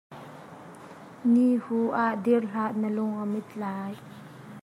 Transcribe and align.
Nihu 1.31 1.79
ah 2.03 2.13
dir 2.23 2.43
hlah 2.51 2.71
na 2.81 2.89
lung 2.97 3.15
a 3.23 3.25
mit 3.33 3.47
lai. 3.61 3.93